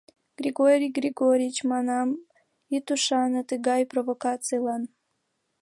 —Григорий 0.39 0.91
Георгич, 0.97 1.57
манам, 1.71 2.09
ит 2.75 2.85
ӱшане 2.93 3.41
тыгай 3.49 3.81
провокацийлан. 3.91 4.83